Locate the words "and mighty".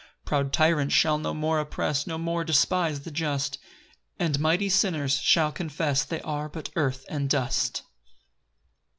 4.17-4.67